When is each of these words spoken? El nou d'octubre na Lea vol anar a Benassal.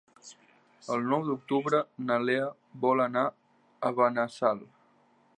El 0.93 1.03
nou 1.09 1.25
d'octubre 1.25 1.81
na 2.07 2.17
Lea 2.23 2.47
vol 2.85 3.03
anar 3.05 3.25
a 3.91 3.93
Benassal. 4.01 4.65